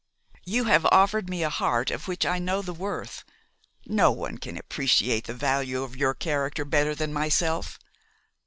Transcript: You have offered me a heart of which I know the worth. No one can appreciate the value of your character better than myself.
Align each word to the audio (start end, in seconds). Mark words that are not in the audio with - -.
You 0.45 0.63
have 0.63 0.87
offered 0.87 1.29
me 1.29 1.43
a 1.43 1.51
heart 1.51 1.91
of 1.91 2.07
which 2.07 2.25
I 2.25 2.39
know 2.39 2.63
the 2.63 2.73
worth. 2.73 3.23
No 3.85 4.09
one 4.11 4.39
can 4.39 4.57
appreciate 4.57 5.25
the 5.27 5.33
value 5.35 5.83
of 5.83 5.95
your 5.95 6.15
character 6.15 6.65
better 6.65 6.95
than 6.95 7.13
myself. 7.13 7.77